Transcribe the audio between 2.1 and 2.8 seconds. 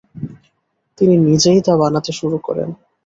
শুরু করেন।